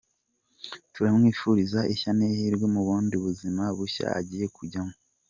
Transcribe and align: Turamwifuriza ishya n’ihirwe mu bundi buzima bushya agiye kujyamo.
Turamwifuriza 0.93 1.79
ishya 1.93 2.11
n’ihirwe 2.17 2.65
mu 2.73 2.81
bundi 2.87 3.15
buzima 3.25 3.63
bushya 3.77 4.05
agiye 4.19 4.45
kujyamo. 4.55 4.95